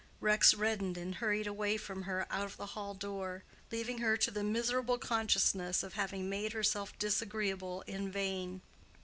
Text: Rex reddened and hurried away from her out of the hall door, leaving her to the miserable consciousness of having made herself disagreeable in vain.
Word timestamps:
Rex 0.19 0.55
reddened 0.55 0.97
and 0.97 1.13
hurried 1.13 1.45
away 1.45 1.77
from 1.77 2.01
her 2.05 2.25
out 2.31 2.45
of 2.45 2.57
the 2.57 2.65
hall 2.65 2.95
door, 2.95 3.43
leaving 3.71 3.99
her 3.99 4.17
to 4.17 4.31
the 4.31 4.43
miserable 4.43 4.97
consciousness 4.97 5.83
of 5.83 5.93
having 5.93 6.27
made 6.27 6.53
herself 6.53 6.97
disagreeable 6.97 7.81
in 7.85 8.11
vain. 8.11 8.61